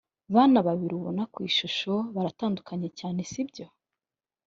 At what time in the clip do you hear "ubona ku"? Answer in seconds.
0.99-1.37